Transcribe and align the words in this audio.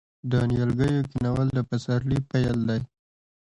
د 0.31 0.33
نیالګیو 0.49 1.07
کینول 1.11 1.47
د 1.53 1.59
پسرلي 1.69 2.19
پیل 2.29 2.57
دی. 2.69 2.81